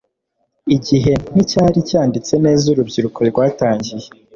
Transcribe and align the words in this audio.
Igihe 0.75 1.13
nticyari 1.33 1.79
cyanditse 1.89 2.33
neza 2.45 2.63
urubyiruko 2.67 3.19
rwatangiye 3.29 4.07